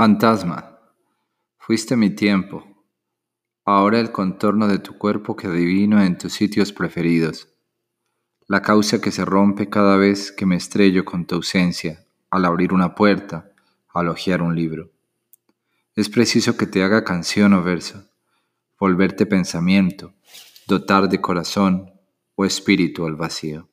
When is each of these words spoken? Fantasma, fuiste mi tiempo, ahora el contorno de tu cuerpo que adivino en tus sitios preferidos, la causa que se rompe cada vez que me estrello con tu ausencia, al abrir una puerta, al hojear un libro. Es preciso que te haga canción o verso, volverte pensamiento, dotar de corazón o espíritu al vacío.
Fantasma, 0.00 0.78
fuiste 1.58 1.94
mi 1.94 2.08
tiempo, 2.08 2.64
ahora 3.66 4.00
el 4.00 4.10
contorno 4.10 4.66
de 4.66 4.78
tu 4.78 4.96
cuerpo 4.96 5.36
que 5.36 5.46
adivino 5.46 6.02
en 6.02 6.16
tus 6.16 6.32
sitios 6.32 6.72
preferidos, 6.72 7.48
la 8.46 8.62
causa 8.62 9.02
que 9.02 9.10
se 9.10 9.26
rompe 9.26 9.68
cada 9.68 9.98
vez 9.98 10.32
que 10.32 10.46
me 10.46 10.56
estrello 10.56 11.04
con 11.04 11.26
tu 11.26 11.34
ausencia, 11.34 12.06
al 12.30 12.46
abrir 12.46 12.72
una 12.72 12.94
puerta, 12.94 13.52
al 13.92 14.08
hojear 14.08 14.40
un 14.40 14.56
libro. 14.56 14.90
Es 15.94 16.08
preciso 16.08 16.56
que 16.56 16.66
te 16.66 16.82
haga 16.82 17.04
canción 17.04 17.52
o 17.52 17.62
verso, 17.62 18.08
volverte 18.78 19.26
pensamiento, 19.26 20.14
dotar 20.66 21.10
de 21.10 21.20
corazón 21.20 21.92
o 22.36 22.46
espíritu 22.46 23.04
al 23.04 23.16
vacío. 23.16 23.69